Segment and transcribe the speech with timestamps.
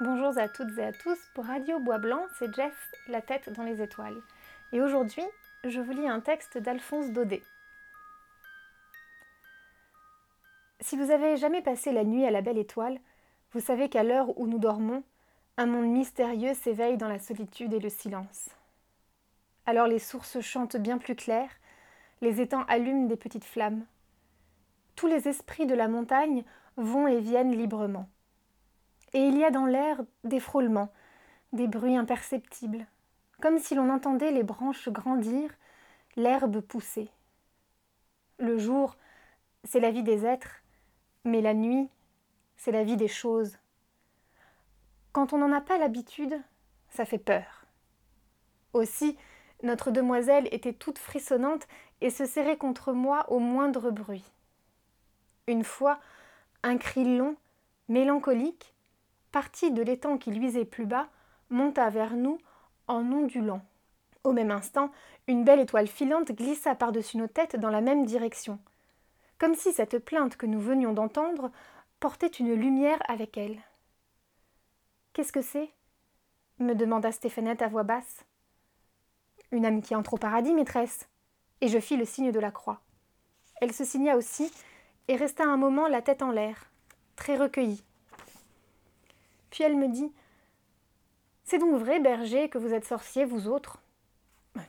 [0.00, 2.74] Bonjour à toutes et à tous, pour Radio Bois Blanc, c'est Jess,
[3.06, 4.20] la tête dans les étoiles.
[4.72, 5.22] Et aujourd'hui,
[5.62, 7.44] je vous lis un texte d'Alphonse Daudet.
[10.80, 12.98] Si vous avez jamais passé la nuit à la belle étoile,
[13.52, 15.04] vous savez qu'à l'heure où nous dormons,
[15.58, 18.48] un monde mystérieux s'éveille dans la solitude et le silence.
[19.64, 21.48] Alors les sources chantent bien plus clair,
[22.20, 23.86] les étangs allument des petites flammes.
[24.96, 26.42] Tous les esprits de la montagne
[26.76, 28.08] vont et viennent librement.
[29.14, 30.92] Et il y a dans l'air des frôlements,
[31.52, 32.86] des bruits imperceptibles,
[33.40, 35.50] comme si l'on entendait les branches grandir,
[36.16, 37.08] l'herbe pousser.
[38.38, 38.96] Le jour,
[39.62, 40.62] c'est la vie des êtres,
[41.24, 41.88] mais la nuit,
[42.56, 43.56] c'est la vie des choses.
[45.12, 46.40] Quand on n'en a pas l'habitude,
[46.90, 47.66] ça fait peur.
[48.72, 49.16] Aussi,
[49.62, 51.68] notre demoiselle était toute frissonnante
[52.00, 54.24] et se serrait contre moi au moindre bruit.
[55.46, 56.00] Une fois,
[56.64, 57.36] un cri long,
[57.88, 58.73] mélancolique,
[59.34, 61.08] parti de l'étang qui luisait plus bas,
[61.50, 62.38] monta vers nous
[62.86, 63.62] en ondulant.
[64.22, 64.92] Au même instant,
[65.26, 68.60] une belle étoile filante glissa par-dessus nos têtes dans la même direction,
[69.38, 71.50] comme si cette plainte que nous venions d'entendre
[71.98, 73.58] portait une lumière avec elle.
[75.14, 75.70] Qu'est-ce que c'est?
[76.60, 78.24] me demanda Stéphanette à voix basse.
[79.50, 81.08] Une âme qui entre au paradis, maîtresse.
[81.60, 82.82] Et je fis le signe de la croix.
[83.60, 84.52] Elle se signa aussi
[85.08, 86.70] et resta un moment la tête en l'air,
[87.16, 87.82] très recueillie.
[89.54, 90.12] Puis elle me dit
[91.44, 93.78] C'est donc vrai, berger, que vous êtes sorcier, vous autres?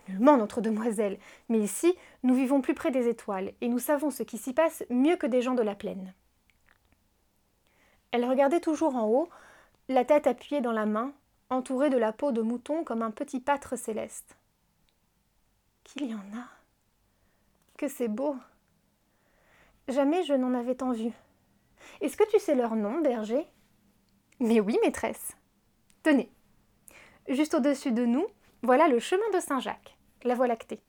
[0.07, 1.17] Nullement, notre demoiselle,
[1.49, 4.83] mais ici, nous vivons plus près des étoiles, et nous savons ce qui s'y passe
[4.91, 6.13] mieux que des gens de la plaine.
[8.11, 9.27] Elle regardait toujours en haut,
[9.89, 11.13] la tête appuyée dans la main,
[11.49, 14.37] entourée de la peau de mouton comme un petit pâtre céleste.
[15.83, 16.47] Qu'il y en a
[17.75, 18.35] Que c'est beau
[19.87, 21.11] Jamais je n'en avais tant vu.
[22.01, 23.47] Est-ce que tu sais leur nom, berger?
[24.39, 25.37] Mais oui, maîtresse.
[26.03, 26.29] Tenez.
[27.27, 28.27] Juste au-dessus de nous,
[28.63, 30.81] voilà le chemin de Saint-Jacques, la voie lactée.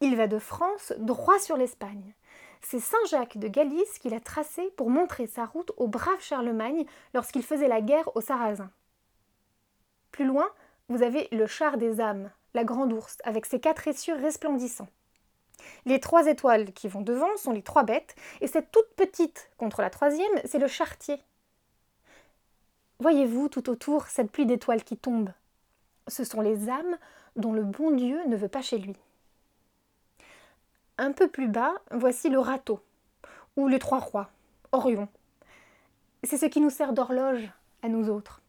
[0.00, 2.14] Il va de France droit sur l'Espagne.
[2.60, 6.84] C'est Saint-Jacques de Galice qui l'a tracé pour montrer sa route au brave Charlemagne
[7.14, 8.70] lorsqu'il faisait la guerre aux Sarrasins.
[10.12, 10.48] Plus loin,
[10.88, 14.88] vous avez le char des âmes, la grande ours, avec ses quatre essieux resplendissants.
[15.84, 19.80] Les trois étoiles qui vont devant sont les trois bêtes, et cette toute petite contre
[19.80, 21.22] la troisième, c'est le chartier.
[22.98, 25.30] Voyez-vous tout autour cette pluie d'étoiles qui tombe
[26.08, 26.96] Ce sont les âmes
[27.36, 28.96] dont le bon Dieu ne veut pas chez lui.
[30.96, 32.80] Un peu plus bas, voici le râteau,
[33.56, 34.30] ou les trois rois,
[34.72, 35.08] Orion.
[36.22, 37.50] C'est ce qui nous sert d'horloge
[37.82, 38.40] à nous autres.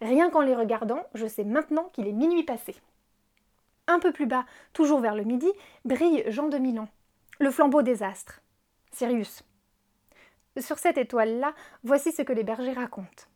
[0.00, 2.74] Rien qu'en les regardant, je sais maintenant qu'il est minuit passé.
[3.86, 5.50] Un peu plus bas, toujours vers le midi,
[5.84, 6.88] brille Jean de Milan,
[7.38, 8.42] le flambeau des astres,
[8.90, 9.44] Sirius.
[10.58, 13.26] Sur cette étoile-là, voici ce que les bergers racontent.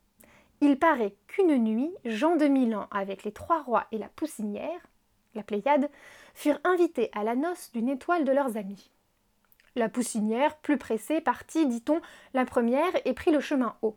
[0.61, 4.81] Il paraît qu'une nuit, Jean de Milan, avec les trois rois et la poussinière,
[5.34, 5.91] la Pléiade,
[6.34, 8.91] furent invités à la noce d'une étoile de leurs amis.
[9.75, 12.00] La poussinière, plus pressée, partit, dit-on,
[12.33, 13.97] la première et prit le chemin haut.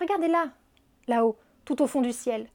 [0.00, 0.48] Regardez là,
[1.06, 2.48] là-haut, tout au fond du ciel.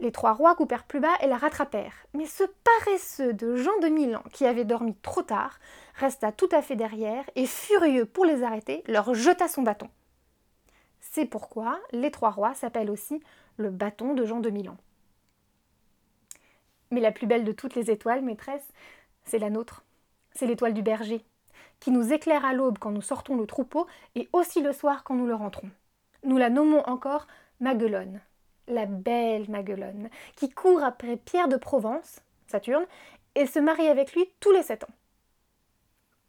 [0.00, 2.06] Les trois rois coupèrent plus bas et la rattrapèrent.
[2.14, 5.58] Mais ce paresseux de Jean de Milan, qui avait dormi trop tard,
[5.96, 9.90] resta tout à fait derrière et, furieux pour les arrêter, leur jeta son bâton.
[11.18, 13.20] C'est pourquoi les trois rois s'appellent aussi
[13.56, 14.76] le bâton de Jean de Milan.
[16.92, 18.68] Mais la plus belle de toutes les étoiles, maîtresse,
[19.24, 19.82] c'est la nôtre.
[20.30, 21.24] C'est l'étoile du berger,
[21.80, 25.16] qui nous éclaire à l'aube quand nous sortons le troupeau et aussi le soir quand
[25.16, 25.68] nous le rentrons.
[26.22, 27.26] Nous la nommons encore
[27.58, 28.20] Maguelonne
[28.68, 32.86] la belle Maguelonne, qui court après Pierre de Provence, Saturne,
[33.34, 34.94] et se marie avec lui tous les sept ans.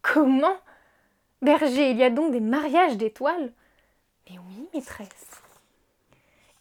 [0.01, 0.57] Comment?
[1.44, 3.53] Berger, il y a donc des mariages d'étoiles?
[4.74, 5.41] Maîtresse.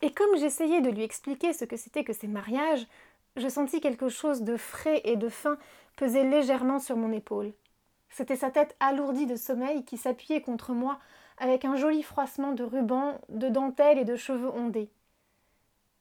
[0.01, 2.87] Et comme j'essayais de lui expliquer ce que c'était que ces mariages,
[3.37, 5.59] je sentis quelque chose de frais et de fin
[5.97, 7.53] peser légèrement sur mon épaule.
[8.11, 10.99] C'était sa tête alourdie de sommeil qui s'appuyait contre moi
[11.39, 14.91] avec un joli froissement de rubans, de dentelles et de cheveux ondés.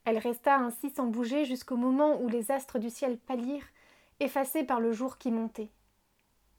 [0.06, 3.68] Elle resta ainsi sans bouger jusqu'au moment où les astres du ciel pâlirent,
[4.20, 5.70] effacés par le jour qui montait.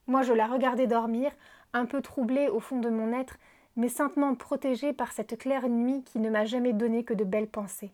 [0.07, 1.33] Moi je la regardais dormir,
[1.73, 3.39] un peu troublée au fond de mon être,
[3.79, 7.49] mais saintement protégée par cette claire nuit qui ne m'a jamais donné que de belles
[7.49, 7.93] pensées.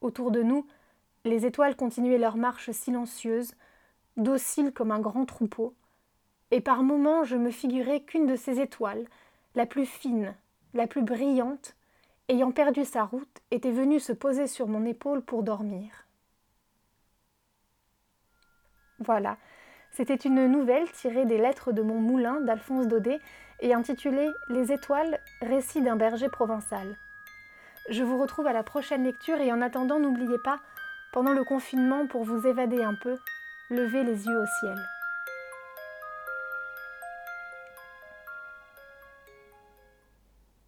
[0.00, 0.64] Autour de nous,
[1.24, 3.54] les étoiles continuaient leur marche silencieuse,
[4.16, 5.74] docile comme un grand troupeau,
[6.52, 9.08] et par moments je me figurais qu'une de ces étoiles,
[9.56, 10.36] la plus fine,
[10.72, 11.74] la plus brillante,
[12.28, 16.06] ayant perdu sa route, était venue se poser sur mon épaule pour dormir.
[19.00, 19.36] Voilà,
[19.94, 23.20] c'était une nouvelle tirée des lettres de mon moulin d'Alphonse Daudet
[23.60, 26.96] et intitulée Les étoiles, récit d'un berger provençal.
[27.88, 30.58] Je vous retrouve à la prochaine lecture et en attendant, n'oubliez pas,
[31.12, 33.16] pendant le confinement, pour vous évader un peu,
[33.70, 34.76] levez les yeux au ciel.